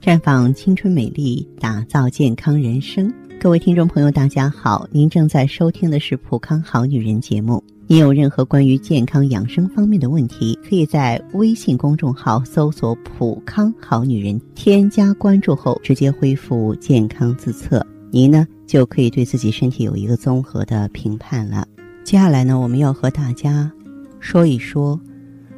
[0.00, 3.12] 绽放青春美丽，打造健康人生。
[3.38, 7.62] 各位听众朋友，大家好，您正在收听的是《普康好女人》节目。
[7.86, 21.68] 您有任何关于健康养生方面的问题，可以在微信公众号搜索“普康好女人”，添加关注后直接恢复健康自测，您呢就可以对自己身体有一个综合的评判了。
[22.04, 23.70] 接下来呢，我们要和大家
[24.18, 24.98] 说一说，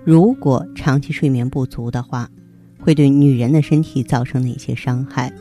[0.04, 2.28] 如果长期睡眠不足的话。
[2.82, 5.32] 会对女人的身体造成哪些伤害？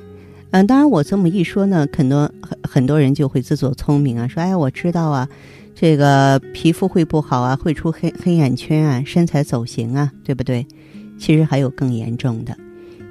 [0.51, 5.27] 嗯，当然，我这么一说呢，很多很很多人就会自作聪明啊，说：“哎，我知道啊，
[5.73, 10.65] 这个皮肤会不好啊，会出黑黑眼圈啊，身材走形啊，对不对？”
[11.17, 12.57] 其实还有更严重的，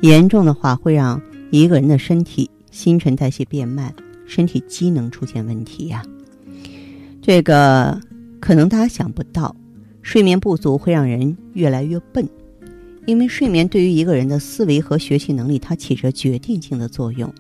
[0.01, 1.21] 严重的话会让
[1.51, 3.95] 一个人的身体新陈代谢变慢，
[4.27, 6.03] 身体机能出现问题呀。
[7.23, 7.99] 这个
[8.41, 9.55] 可能大家想不到，
[10.03, 12.29] 睡眠不足会让人越来越笨。
[13.07, 17.33] 因为睡眠对于一个人的思维和学习能力，它起着决定性的作用。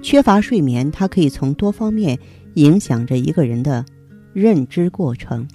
[0.00, 2.18] 缺乏睡眠，它可以从多方面
[2.54, 3.84] 影响着一个人的
[4.32, 5.46] 认知过程。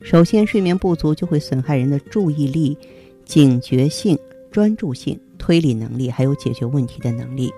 [0.00, 2.76] 首先，睡眠不足就会损害人的注意力、
[3.24, 4.18] 警觉性、
[4.50, 7.50] 专注性、推理能力，还有解决问题的能力。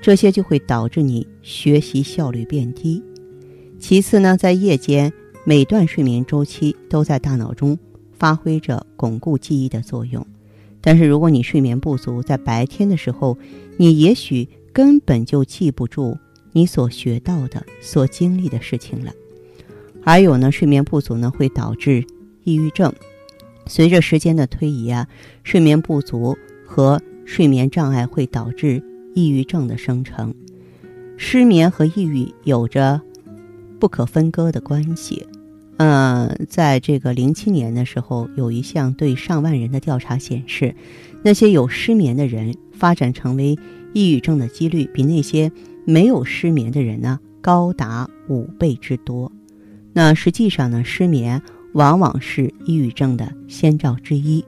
[0.00, 3.02] 这些就会导致你学习效率变低。
[3.78, 5.12] 其次呢，在夜间，
[5.44, 7.78] 每段睡眠周期都在大脑中
[8.12, 10.24] 发挥着巩固记忆的作用。
[10.86, 13.38] 但是，如果你睡眠不足，在白天的时候，
[13.78, 16.18] 你也许根本就记不住
[16.52, 19.10] 你所学到的、所经历的事情了。
[20.02, 22.04] 还有呢，睡眠不足呢会导致
[22.42, 22.92] 抑郁症。
[23.66, 25.08] 随着时间的推移啊，
[25.42, 28.82] 睡眠不足和睡眠障碍会导致
[29.14, 30.34] 抑郁症的生成。
[31.16, 33.00] 失眠和抑郁有着
[33.80, 35.26] 不可分割的关系。
[35.76, 40.74] 嗯，在这个零七年的时候，有一项对上万人的调查显示，
[41.22, 43.58] 那些有失眠的人发展成为
[43.92, 45.50] 抑郁症的几率比那些
[45.84, 49.30] 没有失眠的人呢高达五倍之多。
[49.92, 54.44] 那实际上呢，失眠往往是抑郁症的先兆之一。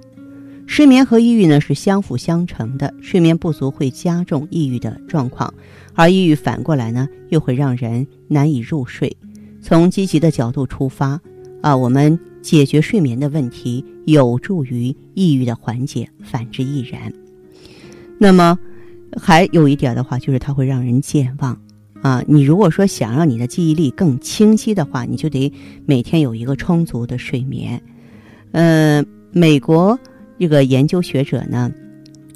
[0.69, 5.53] 失眠和抑郁呢是相辅相成的，睡眠不足会加重抑郁的状况，
[5.95, 9.17] 而抑郁反过来呢又会让人难以入睡。
[9.67, 11.21] 从积极的角度出发，
[11.61, 17.13] 啊，我们解决睡眠的问题，有助于抑郁的缓解；反之亦然。
[18.17, 18.57] 那么，
[19.21, 21.61] 还有一点的话，就是它会让人健忘。
[22.01, 25.53] 啊，你如果说想让你的记忆力更清晰的话，你就得
[25.85, 27.83] 每天有一个充足的睡眠。
[28.53, 29.99] 嗯，美国
[30.39, 31.73] 一个研究学者呢，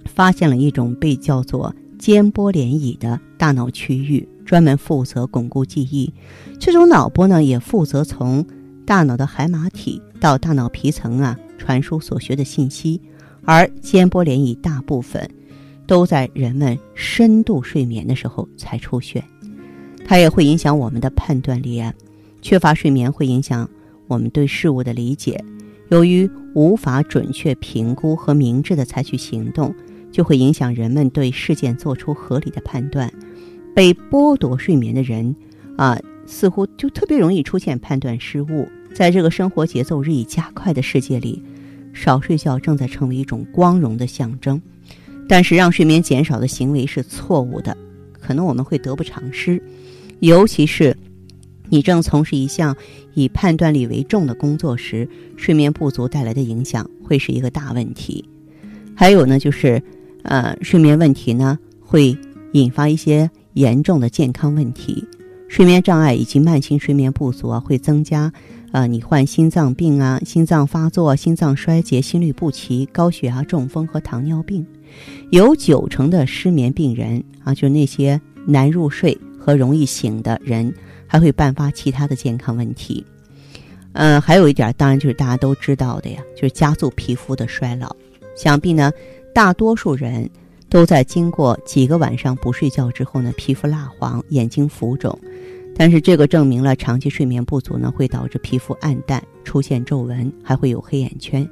[0.04, 4.28] 发现了一种被叫做间波涟漪的大脑区域。
[4.50, 6.12] 专门负责巩固记忆，
[6.58, 8.44] 这种脑波呢，也负责从
[8.84, 13.00] 大脑的海马体到大脑皮层啊传输所学的信息。
[13.44, 15.30] 而间波涟漪大部分
[15.86, 19.22] 都在人们深度睡眠的时候才出现，
[20.04, 21.94] 它也会影响我们的判断力啊。
[22.42, 23.70] 缺乏睡眠会影响
[24.08, 25.40] 我们对事物的理解，
[25.90, 29.72] 由于无法准确评估和明智的采取行动，
[30.10, 33.08] 就会影响人们对事件做出合理的判断。
[33.74, 35.34] 被剥夺睡眠的人，
[35.76, 38.68] 啊，似乎就特别容易出现判断失误。
[38.92, 41.42] 在这个生活节奏日益加快的世界里，
[41.92, 44.60] 少睡觉正在成为一种光荣的象征。
[45.28, 47.76] 但是，让睡眠减少的行为是错误的，
[48.12, 49.62] 可能我们会得不偿失。
[50.18, 50.96] 尤其是
[51.68, 52.76] 你正从事一项
[53.14, 58.28] 以判断力为重的工作时，睡眠不足带来的影响会是一个大问题。
[58.96, 59.80] 还有呢，就是，
[60.24, 62.16] 呃，睡眠问题呢会
[62.52, 63.30] 引发一些。
[63.54, 65.06] 严重的健康问题，
[65.48, 68.32] 睡眠障碍以及慢性睡眠不足啊，会增加，
[68.72, 74.64] 呃，你患心脏病啊、心脏发作、心脏衰竭、心律不齐、高血压、中风和糖尿病。
[75.30, 80.72] 有九成的失眠病人啊，就是那些难入睡和容易醒的人，
[81.06, 83.04] 还会伴发其他的健康问题。
[83.92, 87.94] 嗯，还有一点，当然就是大家都知道的呀，就是加速皮肤的衰老。
[88.36, 88.92] 想必呢，
[89.34, 90.30] 大多数人。
[90.70, 95.18] 都在经过几个晚上不睡觉之后呢，皮肤蜡黄，眼睛浮肿。
[95.76, 101.48] 但是这个证明了长期睡眠不足呢，会导致皮肤暗淡，出现皱纹，还会有黑眼圈。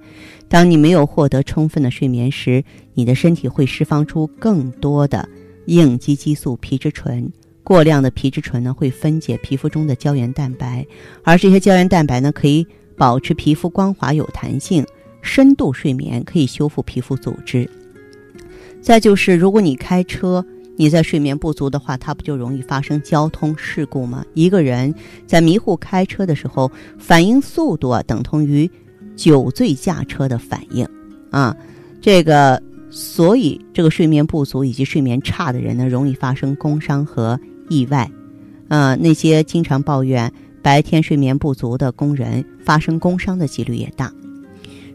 [0.49, 2.62] 当你没有获得充分的睡眠时，
[2.94, 5.29] 你的身体会释放出更多的
[5.67, 7.31] 应激激素皮质醇。
[7.65, 10.87] 过量的皮质醇呢，会分解皮肤中的胶原蛋白，
[11.25, 12.67] 而这些胶原蛋白呢，可以
[12.97, 14.87] 保持皮肤光滑有弹性。
[15.20, 17.69] 深度睡眠可以修复皮肤组织。
[18.80, 20.44] 再就是，如果你开车，
[20.76, 24.25] 你在睡眠不足的话，它不就容易发生交通事故吗？
[24.34, 24.94] 一个人
[25.26, 28.70] 在迷糊开车的时候，反应速度啊等同于
[29.16, 30.86] 酒醉驾车的反应，
[31.30, 31.54] 啊，
[32.00, 37.38] 这个所以这个睡眠不足以及睡眠差的人呢，容易发生工伤和
[37.69, 38.08] 意外。
[38.69, 40.31] 啊，那些经常抱怨
[40.62, 44.12] 白天睡眠不足的工人，发生工伤的几率也大。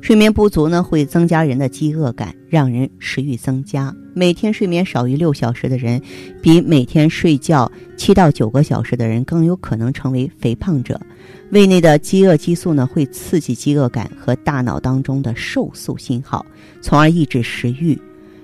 [0.04, 3.96] 睡眠不足呢，会增加人的饥饿感，让人食欲增加。
[4.14, 6.02] 每天睡眠少于六小时的人，
[6.42, 11.00] 比每天睡觉七到九个小时的人更有可能成为肥胖者。
[11.52, 16.46] 胃内的饥饿激素呢，会刺激饥饿感和大脑当中的瘦素信号，
[16.82, 17.98] 从而抑制食欲。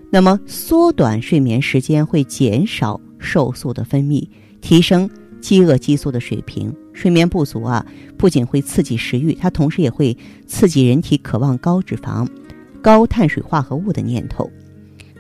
[0.10, 4.26] 那么，缩短睡眠时间会减少瘦素的分泌，
[4.62, 5.10] 提升
[5.42, 6.74] 饥饿激素的水平。
[6.94, 7.86] 睡眠不足啊，
[8.18, 12.28] 不仅会刺激食欲，它同时也会刺激人体渴望高脂肪、
[12.82, 14.50] 高碳水化合物的念头。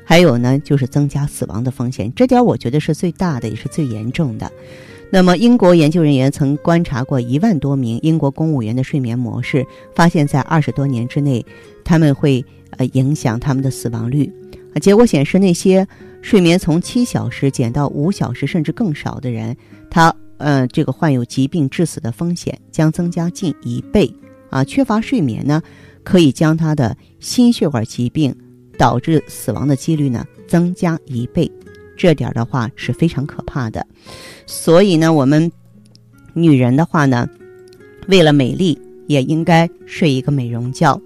[0.03, 2.11] 还有呢，就是增加死亡的风险。
[2.15, 4.51] 这点我觉得是最大的，也是最严重的。
[5.11, 9.65] 那么，英国研究人员曾观察过一万多名英国公务员的睡眠模式，
[9.95, 11.45] 发现，在二十多年之内，
[11.83, 12.43] 他们会
[12.77, 14.31] 呃影响他们的死亡率。
[14.73, 15.87] 啊，结果显示，那些
[16.21, 19.55] 睡眠从七小时减到五小时甚至更少的人，
[19.89, 20.13] 他。
[20.39, 24.11] 呃，这个患有疾病致死的风险将增加近一倍
[24.49, 24.63] 啊！
[24.63, 25.61] 缺乏睡眠呢，
[26.01, 28.33] 可以将他的心血管疾病
[28.77, 31.51] 导致死亡的几率呢增加一倍，
[31.97, 33.85] 这点的话是非常可怕的。
[34.45, 35.51] 所以呢，我们
[36.33, 37.27] 女人的话呢，
[38.07, 40.97] 为了美丽，也应该睡一个美容觉，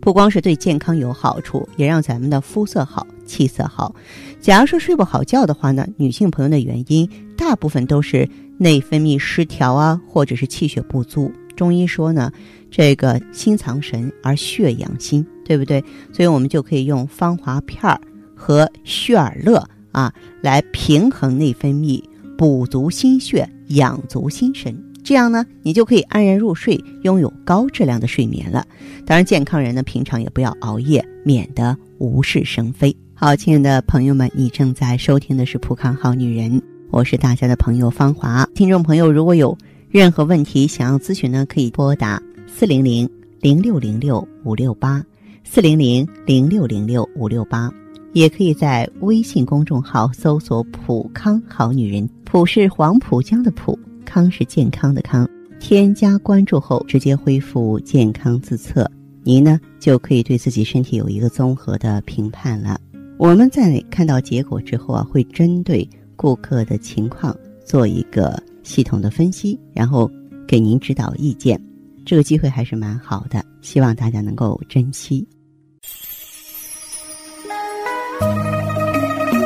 [0.00, 3.92] 不光是对健康有好处，也让咱们的肤色好、气色好。
[4.40, 8.28] 假如说睡不好觉的话呢，女性朋友的原因大部分都是。
[8.58, 11.30] 内分泌失调啊，或者是气血不足。
[11.56, 12.32] 中医说呢，
[12.70, 15.82] 这个心藏神而血养心，对不对？
[16.12, 18.00] 所以我们就可以用芳华片儿
[18.34, 20.12] 和血尔乐啊，
[20.42, 22.02] 来平衡内分泌，
[22.36, 24.76] 补足心血，养足心神。
[25.04, 28.66] 这样呢，你就可以安然入睡，拥有高质量的睡眠了。
[29.06, 32.96] 当然，健康人呢，平常也不要熬夜，免得无事生非。
[33.14, 36.60] 好，亲爱的朋友们，你正在收听的是《普康好女人》。
[36.94, 39.58] 我是大家的朋友芳华，听众朋友如果有
[39.90, 43.10] 任何问题想要咨询呢，可以拨打四零零
[43.40, 45.04] 零六零六五六八
[45.42, 47.68] 四零零零六零六五六八，
[48.12, 55.28] 也可以在微信公众号搜索“普康好女人”，普是黄浦江的浦，康是健康的康。
[55.58, 58.88] 添加关注后，直接恢复健康自测，
[59.24, 62.80] 您呢就可以对自己身体有一个综合的评判了。
[63.18, 65.88] 我们在看到结果之后啊，会针对。
[66.16, 70.10] 顾客的情况做一个系统的分析，然后
[70.46, 71.60] 给您指导意见，
[72.04, 75.26] 这个机会还是蛮好的，希望大家能够珍惜。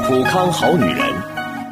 [0.07, 1.07] 普康好女人，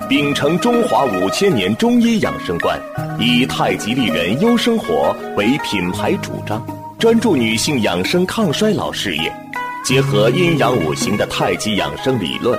[0.08, 2.78] 秉承中华五千年中医养生观，
[3.18, 6.64] 以太极丽人优生活为品牌主张，
[6.98, 9.32] 专注女性养生抗衰老事业，
[9.84, 12.58] 结合阴阳五行的太极养生理论。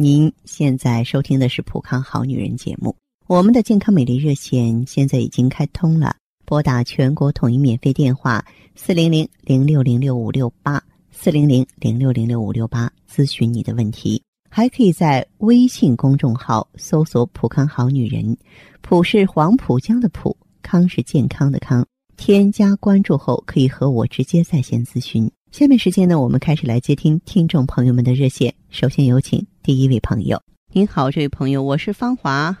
[0.00, 2.94] 您现在收听的是《普康好女人》节目，
[3.26, 8.44] 我们的健康美丽热线现在已经开通了，拨打全国统一免费电话
[8.76, 10.80] 四零零零六零六五六八
[11.10, 18.36] 四零零零六零六五六八咨询你的问题，还可以在微信公众号搜索“普康好女人”，
[18.80, 21.84] 普是黄浦江的浦，康是健康的康，
[22.16, 25.28] 添加关注后可以和我直接在线咨询。
[25.50, 28.54] 下面时间呢，我们开始来接听听众朋友们的热线。
[28.70, 30.42] 首先有请第一位朋友。
[30.72, 32.56] 您好，这位朋友，我是芳华。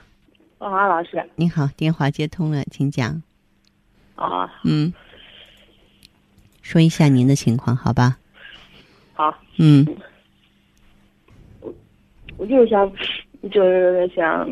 [0.58, 1.26] 芳华老师。
[1.36, 3.22] 您好，电话接通了，请讲。
[4.14, 4.60] 啊。
[4.62, 4.92] 嗯。
[6.60, 8.18] 说一下您的情况，好吧？
[9.14, 9.34] 好。
[9.56, 9.86] 嗯。
[11.62, 11.74] 我
[12.36, 12.92] 我就是想，
[13.50, 14.46] 就是想，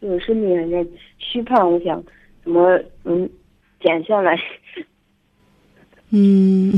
[0.00, 0.88] 就是身体有点
[1.18, 2.02] 虚胖，我想
[2.42, 3.28] 怎么嗯
[3.82, 4.40] 减下来。
[6.08, 6.72] 嗯，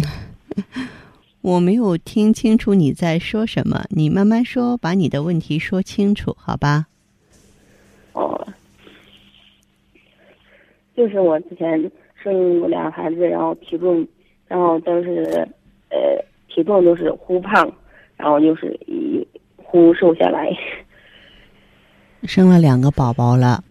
[1.43, 6.87] 我没有听清楚你在说什么，你慢慢说，把你的问题说清楚，好吧？
[8.13, 8.47] 哦，
[10.97, 14.07] 就是我之前生过俩孩子，然后体重，
[14.47, 15.49] 然后都是
[15.91, 17.73] 呃体重都是忽胖，
[18.17, 20.49] 然后就是一忽瘦下来。
[22.23, 23.65] 生了两个宝宝了。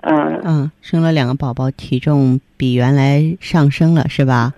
[0.00, 0.40] 嗯。
[0.42, 4.54] 嗯，生了两个宝宝，体重比原来上升了，是吧？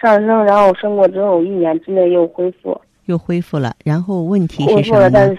[0.00, 3.74] 上升，然后生过之后一年之内又恢复，又恢复了。
[3.84, 5.36] 然后问题是什么呢？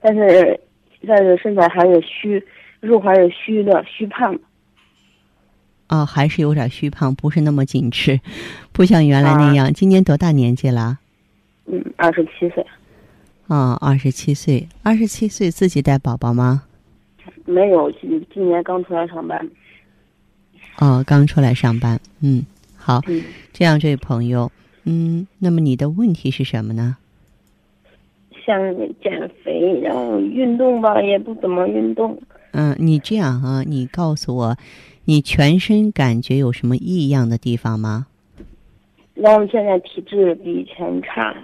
[0.00, 0.60] 但是
[1.06, 2.42] 但是身材还是虚，
[2.80, 4.38] 肉还是虚的，虚胖。
[5.88, 8.20] 哦，还是有点虚胖，不是那么紧致，
[8.72, 9.72] 不像原来那样。
[9.72, 10.98] 今年多大年纪了？
[11.66, 12.66] 嗯，二十七岁。
[13.46, 16.64] 哦，二十七岁，二十七岁自己带宝宝吗？
[17.44, 19.48] 没有，今今年刚出来上班。
[20.78, 21.98] 哦，刚出来上班。
[22.20, 22.44] 嗯，
[22.86, 23.02] 好。
[23.08, 23.24] 嗯。
[23.52, 24.52] 这样，这位朋友，
[24.84, 26.96] 嗯，那么你的问题是什么呢？
[28.44, 28.56] 想
[29.02, 32.16] 减肥，然后运动吧，也不怎么运动。
[32.52, 34.56] 嗯，你这样啊，你告诉我。
[35.08, 38.06] 你全身感觉有什么异样的地方吗？
[39.14, 41.34] 然后现在体质比以前差。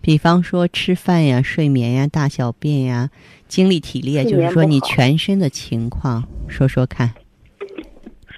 [0.00, 3.10] 比方说吃饭呀、睡眠呀、大小便呀、
[3.46, 7.12] 精力体力，就是说你全身的情况，说说看。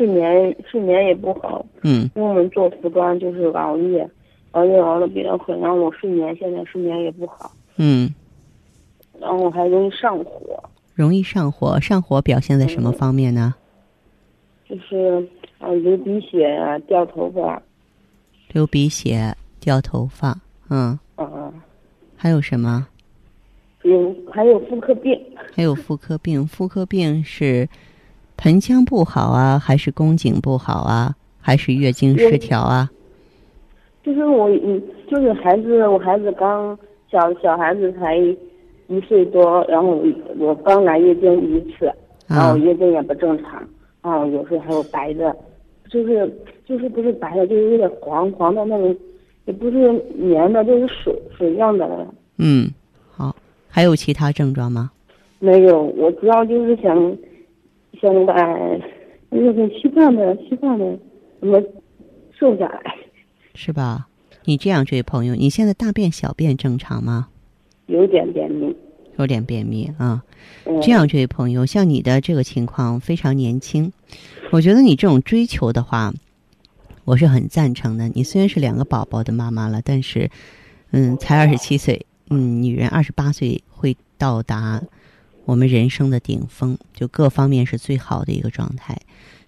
[0.03, 1.65] 睡眠睡眠也不好。
[1.83, 2.11] 嗯。
[2.17, 4.09] 因为我们做服装就是熬夜，
[4.51, 7.53] 熬夜熬的比较狠，然后我睡眠现在睡眠也不好。
[7.77, 8.13] 嗯。
[9.21, 10.63] 然后还容易上火。
[10.95, 13.55] 容易上火，上火表现在什么方面呢？
[14.69, 15.25] 就是
[15.59, 17.63] 啊，流鼻血啊，掉头发。
[18.53, 20.37] 流鼻血，掉头发，
[20.69, 20.99] 嗯。
[21.15, 21.53] 啊。
[22.17, 22.87] 还有什么？
[23.83, 25.19] 有，还有妇科病。
[25.55, 27.69] 还有妇科病，妇科病是
[28.43, 32.91] 盆腔不好啊，还是宫颈不好啊，还是月经失调啊？
[34.03, 36.77] 就是我，嗯，就是孩子，我孩子刚
[37.09, 40.03] 小小孩子才一岁多，然后
[40.39, 41.89] 我刚来月经一次，
[42.27, 43.63] 然后月经也不正常。
[44.01, 45.37] 啊，有时候还有白的，
[45.89, 46.29] 就是
[46.67, 48.97] 就是不是白的，就是有点黄黄的那种，
[49.45, 51.89] 也不是黏的，就是水水样的。
[52.39, 52.69] 嗯，
[53.09, 53.37] 好，
[53.69, 54.91] 还有其他症状吗？
[55.39, 57.17] 没有，我主要就是想
[58.03, 58.35] 想把
[59.31, 60.99] 那个虚胖的虚胖的
[61.39, 61.63] 怎么
[62.37, 62.97] 瘦下来，
[63.55, 64.09] 是吧？
[64.45, 67.29] 你这样，这位朋友，你现在大便小便正常吗？
[67.87, 68.77] 有点便秘。
[69.19, 70.25] 有点便秘啊，
[70.81, 73.93] 这样，这位朋友，像你的这个情况非常年轻，
[74.51, 76.13] 我觉得你这种追求的话，
[77.05, 78.09] 我是很赞成的。
[78.09, 80.31] 你虽然是两个宝宝的妈妈了，但是，
[80.93, 84.83] 嗯，才二十七岁，嗯，女人二十八岁会到达
[85.45, 88.97] 我们人生的顶峰，就各方面是最好的一个状态。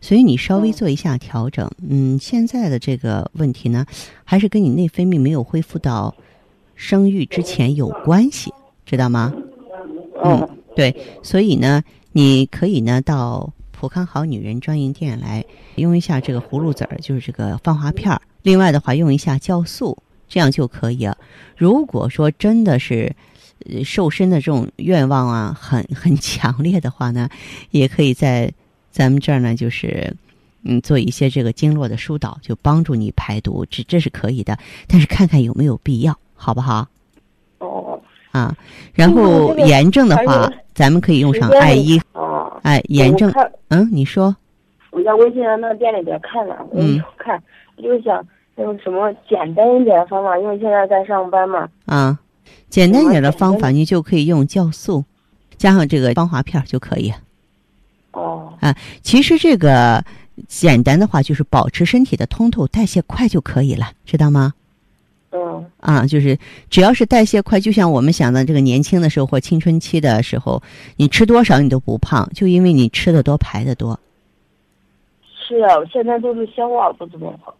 [0.00, 3.86] 所以你稍微做一下调整，嗯，现在的这个问题呢，
[4.22, 6.14] 还是跟你内分泌没有恢复到
[6.74, 8.52] 生育之前有关系，
[8.84, 9.32] 知道吗？
[10.22, 10.46] 嗯，
[10.76, 11.82] 对，所以呢，
[12.12, 15.44] 你可以呢到普康好女人专营店来
[15.76, 18.20] 用一下这个葫芦籽儿，就是这个芳华片儿。
[18.42, 19.96] 另外的话，用一下酵素，
[20.28, 21.16] 这样就可以了。
[21.56, 23.14] 如果说真的是
[23.84, 27.28] 瘦身的这种愿望啊，很很强烈的话呢，
[27.70, 28.52] 也可以在
[28.90, 30.14] 咱们这儿呢，就是
[30.64, 34.56] 嗯做一些这个经络的疏导，就帮助你排毒，这这是可以的。
[34.86, 36.86] 但是看看有没有必要，好不好？
[37.58, 38.00] 哦。
[38.32, 38.52] 啊，
[38.92, 42.00] 然后炎症的话，咱们可以用上艾依。
[42.14, 43.32] 哦，哎，炎症，
[43.68, 44.34] 嗯，你说。
[44.90, 46.80] 我在微信上那店里边看了，我
[47.16, 47.40] 看，
[47.76, 51.68] 我就想用什么简单一点的方法，因为现在在上班嘛。
[51.86, 52.18] 啊，
[52.68, 55.04] 简单一点的方法，你就可以用酵素，
[55.56, 57.12] 加上这个芳华片就可以。
[58.12, 58.52] 哦。
[58.60, 60.04] 啊，其实这个
[60.48, 64.54] 简单的话，就是保持身体的通透、代谢快就可以了，知道吗？
[65.36, 66.38] 嗯啊，就是
[66.70, 70.62] 只要是代谢快，就像我们想的这个年轻的时候或青春期的时候，
[70.96, 73.98] 你吃多少你都不胖，就因为你吃的多排的多。
[75.46, 77.54] 是啊，现在都是消化不怎么好。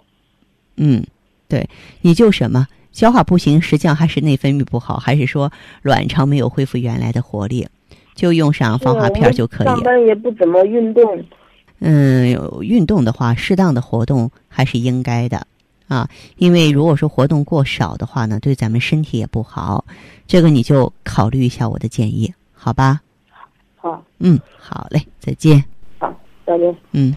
[0.77, 1.05] 嗯，
[1.49, 1.69] 对，
[2.01, 7.67] 你就什么消化不行，实际上还是内分泌不好，还是说卵巢没有恢复原来的活力，
[8.15, 9.67] 就用上防滑片就可以。
[9.67, 11.03] 上班也不怎么运动。
[11.81, 12.31] 嗯，
[12.63, 15.45] 运动的话，适当的活动还是应该的。
[15.89, 19.85] 啊，因为如果说活动过少的话呢，对咱们身体也不好，
[20.29, 23.01] 这个你就考虑一下我的建议，好吧？
[23.77, 25.63] 好，嗯，好嘞，再见。
[25.99, 26.15] 好，
[26.47, 26.75] 再见。
[26.93, 27.15] 嗯。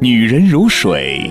[0.00, 1.30] 女人如水，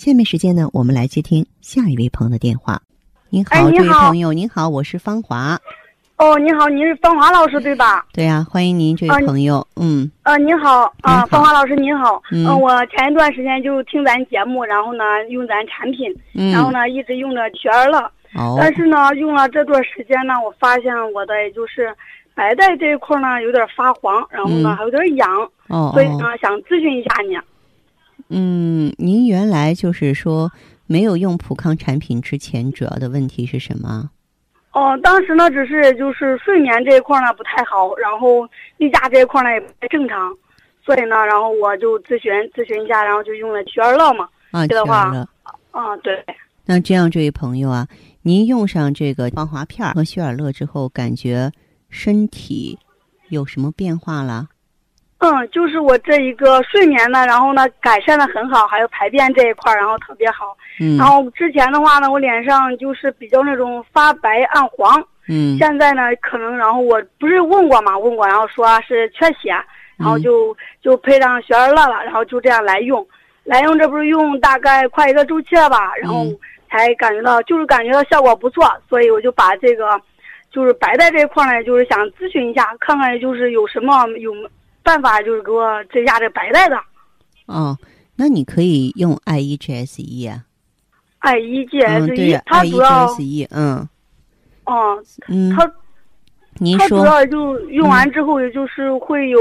[0.00, 2.80] 下面时间呢，我们来接听下一位朋友的电话。
[3.28, 5.58] 您好，这位朋友，您好，我是芳华。
[6.16, 8.06] 哦，您好，您是芳华老师对吧？
[8.14, 9.62] 对呀，欢迎您，这位朋友。
[9.76, 10.10] 嗯。
[10.22, 12.22] 呃，您好，啊，芳华老师您好。
[12.32, 12.46] 嗯。
[12.58, 16.10] 我前一段时间就听咱节目，然后呢用咱产品，
[16.50, 17.98] 然后呢一直用着雪儿乐。
[18.36, 18.56] 哦。
[18.58, 21.94] 但是呢，用了这段时间呢，我发现我的就是
[22.34, 25.28] 白带这一块呢有点发黄，然后呢还有点痒。
[25.68, 25.90] 哦。
[25.92, 27.36] 所以呢，想咨询一下你。
[28.30, 30.50] 嗯，您原来就是说
[30.86, 34.08] 没有用普康产品之前，主要的问题是什么？
[34.72, 40.32] 哦，当时呢，只是就是睡眠这一块呢不太好，然后例假这一块呢也不太正常，
[40.84, 44.28] 所以呢，然后我就咨询咨询一下，然后就用了曲尔乐嘛。
[44.52, 45.28] 啊，曲尔乐。
[45.72, 46.24] 啊，对。
[46.66, 47.88] 那这样，这位朋友啊，
[48.22, 51.50] 您用上这个防滑片和雪尔乐之后，感觉
[51.88, 52.78] 身体
[53.28, 54.46] 有什么变化了？
[55.20, 60.56] 嗯，就是我这一个睡眠呢，然后呢改善的很好，还有排便这一块然后特别好。
[60.80, 60.96] 嗯。
[60.96, 64.98] 然后之前的话呢，我脸上就是比较那种发白暗黄。
[65.28, 65.58] 嗯。
[65.58, 69.52] 现在呢，可能然后我不是问过嘛，问过，然后说是缺血，
[69.98, 73.06] 然后就就配上雪儿乐了，然后就这样来用，
[73.44, 76.24] 来用这不是用大概快一个周期了吧，然后
[76.70, 80.00] 才感觉到就是感觉到效果不错，所以我就把这个
[80.50, 84.32] 就是白带这一块呢，就是想咨询一下，看看就是有什么有。
[84.90, 86.76] 办法就是给我这下这白带的，
[87.46, 87.78] 哦，
[88.16, 90.44] 那你可以用 I E G S E 啊
[91.20, 93.06] ，I E G S E，它主要
[93.50, 93.88] 嗯，
[94.64, 95.72] 哦，嗯，它，
[96.58, 99.38] 您说，它主要就用完之后，也就是会有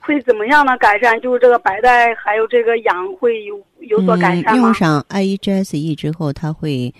[0.00, 1.20] 会怎么样的改善？
[1.20, 4.62] 就是这个白带还有这个痒会有有所改善吗？
[4.62, 6.94] 用上 I E G S E 之后，它会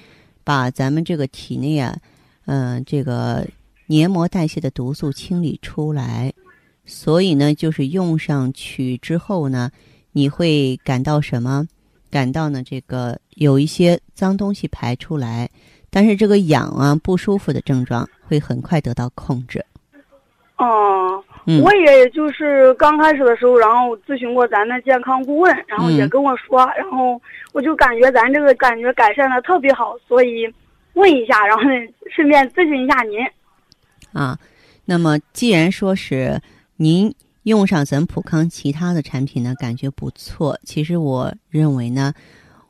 [0.44, 1.96] 把咱们这个体内啊，
[2.44, 3.46] 嗯，这个
[3.86, 6.30] 黏膜代谢的毒素清理出来。
[6.84, 9.70] 所以呢，就是用上去之后呢，
[10.12, 11.66] 你会感到什么？
[12.10, 15.48] 感到呢，这个有一些脏东西排出来，
[15.90, 19.64] 但是这个痒啊、不舒服的症状会很快得到控制。
[20.56, 21.22] 哦，
[21.62, 30.52] 我也就是刚开始的时候，然后咨询过咱的健康顾问，然后也跟我说，然后我就感觉咱这个感觉改善的特别好，所以
[30.94, 31.62] 问一下，然后
[32.12, 33.20] 顺便咨询一下您。
[34.12, 34.36] 啊，
[34.84, 36.36] 那么既然说是。
[36.82, 40.58] 您用上咱普康其他的产品呢，感觉不错。
[40.64, 42.14] 其实我认为呢，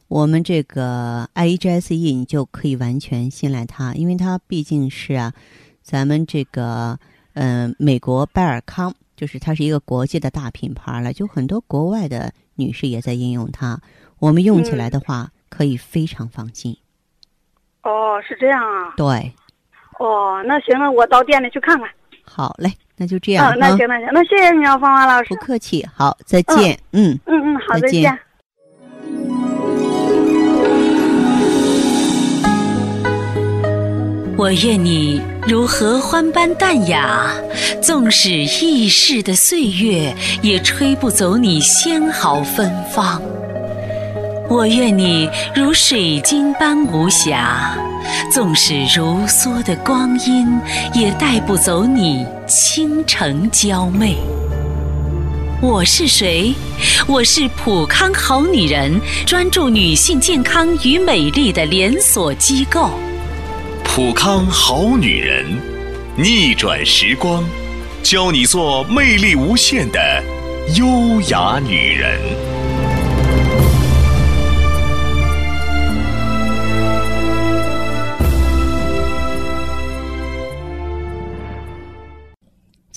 [0.08, 5.32] 我们这个 I E G S E 你就可以完全信赖它，因为它毕竟是啊，
[5.80, 6.98] 咱们这个
[7.34, 13.80] 嗯美国拜尔康，就是它是一个国际的大品牌了，就很多国外的女士也在应用它。
[14.18, 16.76] 我们用起来的话，可以非常放心。
[17.84, 18.92] 哦，是这样啊。
[18.96, 19.32] 对。
[20.00, 21.88] 哦，那行了，我到店里去看看。
[22.24, 22.72] 好嘞。
[23.00, 25.30] 那就这样啊，那行那行，那谢谢你啊，芳华老师。
[25.30, 26.78] 不客气，好，再见。
[26.92, 28.18] 嗯嗯嗯，好，再见。
[34.36, 37.30] 我愿你如合欢般淡雅，
[37.80, 43.22] 纵使易逝的岁月，也吹不走你纤毫芬芳。
[44.50, 47.72] 我愿你如水晶般无瑕，
[48.32, 50.58] 纵使如梭的光阴，
[50.92, 54.16] 也带不走你倾城娇媚。
[55.62, 56.52] 我是谁？
[57.06, 62.90] 我是普康好女人，专注女性健康与美丽的连锁机构。
[63.84, 65.46] 普康好女人，
[66.16, 67.44] 逆转时光，
[68.02, 70.00] 教你做魅力无限的
[70.74, 72.18] 优雅女人。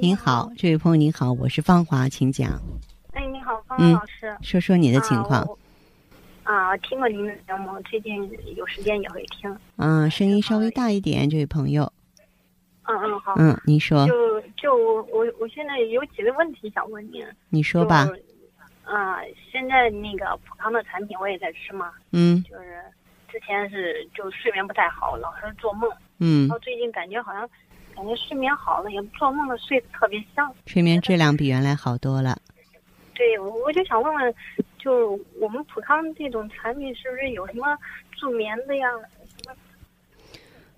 [0.00, 2.58] 您好，这位朋友您好，我是芳华，请讲。
[3.12, 5.46] 哎，你好，芳华老师，说说你的情况。
[6.42, 9.54] 啊，听过您的节目，最近有时间也会听。
[9.76, 11.92] 嗯，声音稍微大一点，这位朋友。
[12.84, 13.34] 嗯嗯，好。
[13.36, 14.06] 嗯，您说。
[14.06, 17.22] 就就我我现在有几个问题想问您。
[17.50, 18.08] 你说吧。
[18.84, 19.18] 啊，
[19.52, 21.92] 现在那个普康的产品我也在吃嘛。
[22.12, 22.42] 嗯。
[22.44, 22.82] 就是
[23.28, 25.90] 之前是就睡眠不太好，老是做梦。
[26.20, 26.48] 嗯。
[26.48, 27.48] 然后最近感觉好像
[27.94, 30.52] 感觉睡眠好了，也做梦了睡得特别香。
[30.66, 32.38] 睡眠质量比原来好多了。
[33.14, 34.34] 对，我就想问问。
[34.82, 37.66] 就我们普康这种产品是不是有什么
[38.18, 38.88] 助眠的呀？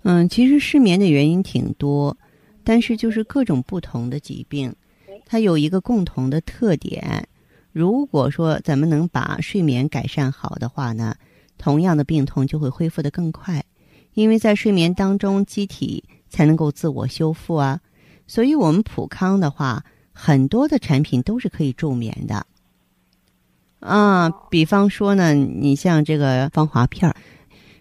[0.01, 2.17] 嗯，其实失眠的原因挺多，
[2.65, 4.75] 但是就是各种不同的疾病，
[5.25, 7.29] 它有一个共同的特点。
[7.71, 11.15] 如果说咱们能把睡眠改善好的话呢，
[11.57, 13.63] 同样的病痛就会恢复的更快，
[14.15, 17.79] 因为在睡眠当中，机体才能够自我修复啊。
[18.25, 22.43] 所以我们普康的话，很多的产品都是可以助眠的。
[23.79, 27.15] 啊，比方说呢，你像这个芳华片儿，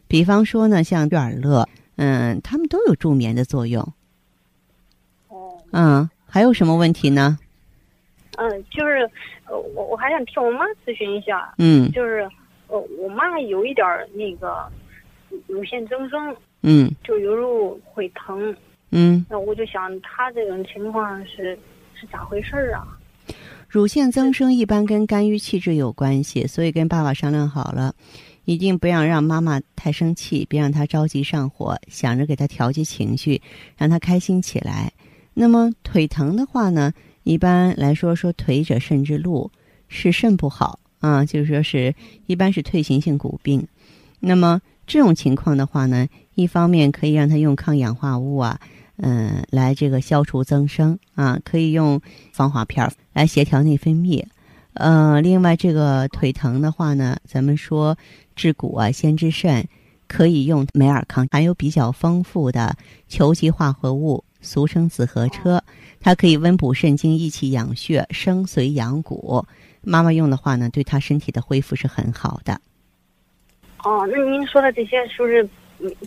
[0.06, 3.82] 比方说呢，像悦尔乐，嗯，他们都有助眠的作用。
[5.28, 5.56] 哦。
[5.70, 7.38] 嗯，还有什么问题呢？
[8.36, 9.08] 嗯，就是
[9.46, 11.54] 呃，我我还想替我妈咨询一下。
[11.56, 11.90] 嗯。
[11.92, 12.28] 就是
[12.68, 14.68] 呃，我妈有一点那个
[15.46, 16.36] 乳腺增生。
[16.62, 16.90] 嗯。
[17.04, 18.54] 就有时候会疼。
[18.90, 19.24] 嗯。
[19.28, 21.58] 那我就想，她这种情况是
[21.94, 22.86] 是咋回事儿啊？
[23.68, 27.94] 乳腺增生一般跟肝郁气滞有关系，所以跟爸爸商量好了，
[28.44, 33.40] 一定不要让妈妈太生气，别让她着急上火，想着给她调节情绪，
[33.78, 34.92] 让她开心起来。
[35.32, 39.50] 那么腿疼的话呢，一般来说说腿者肾之路，
[39.88, 41.94] 是肾不好啊，就是说是
[42.26, 43.66] 一般是退行性骨病。
[44.20, 48.60] 那么这种情况的话呢，一方面可以让他用抗氧化物啊。
[48.96, 52.00] 嗯，来这个消除增生啊，可以用
[52.32, 54.22] 防滑片来协调内分泌。
[54.74, 57.96] 呃，另外这个腿疼的话呢，咱们说
[58.36, 59.66] 治骨啊，先治肾，
[60.06, 62.76] 可以用美尔康，含有比较丰富的
[63.08, 65.60] 球基化合物，俗称紫河车，
[65.98, 69.44] 它可以温补肾精、益气养血、生髓养骨。
[69.80, 72.60] 妈妈用的话呢，对她身体的恢复是很好的。
[73.84, 75.48] 哦，那您说的这些是不是？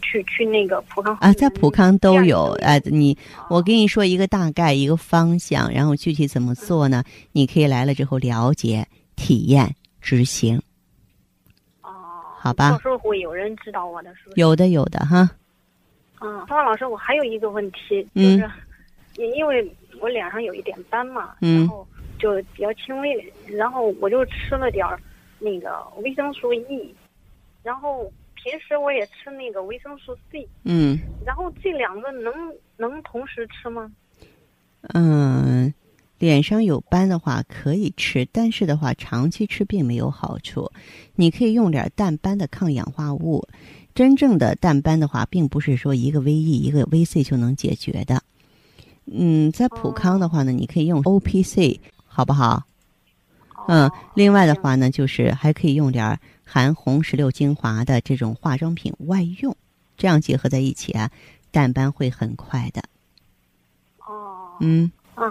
[0.01, 3.17] 去去那个普康啊，在普康都有哎，你
[3.49, 7.03] 我跟你说一个大概一个方向，然后具体怎么做呢？
[7.33, 10.57] 你可以来了之后了解、体验、执行。
[11.81, 11.91] 哦，
[12.39, 12.71] 好吧。
[12.71, 14.39] 到时候会有人指导我的，是不是？
[14.39, 15.29] 有的，有的哈。
[16.21, 18.49] 嗯，方老师，我还有一个问题，就是
[19.17, 21.85] 因为我脸上有一点斑嘛，然后
[22.17, 24.97] 就比较轻微，然后我就吃了点儿
[25.37, 26.95] 那个维生素 E，
[27.65, 28.09] 然后。
[28.37, 32.31] 平时我也吃那个维生素 C，嗯，然后这两个能
[32.77, 33.91] 能同时吃吗？
[34.93, 35.73] 嗯，
[36.19, 40.71] 脸上有斑的话可以吃，但是的话长期吃并没有好处。
[41.15, 43.47] 你可以用点淡斑的抗氧化物。
[43.95, 48.21] 真正的淡斑的话，并不是说一个 VE 一个 VC 就能解决的。
[49.11, 52.61] 嗯，在普康的话呢，你可以用 OPC，好不好？
[53.67, 59.55] 嗯，另外的话呢，就是还可以用点含红石榴精华的这种化妆品外用，
[59.97, 61.11] 这样结合在一起啊，
[61.51, 62.81] 淡斑会很快的。
[63.99, 64.55] 哦。
[64.61, 64.89] 嗯。
[65.15, 65.29] 啊，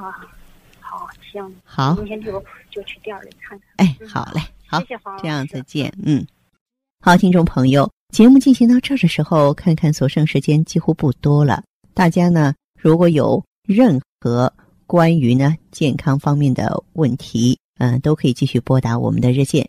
[0.80, 1.54] 好，行。
[1.64, 1.94] 好。
[1.94, 3.68] 明天就就去店里看看。
[3.76, 4.80] 哎，好嘞，好。
[4.80, 5.92] 谢谢黄这样再见。
[6.02, 6.26] 嗯。
[7.00, 11.62] 好，听众朋友，节目进行到这儿的时候，看看所剩时间几乎不多了。
[11.92, 14.52] 大家呢，如果有任何
[14.86, 19.68] 关于呢健康方面的问题，嗯，都可以继续拨打我们的热线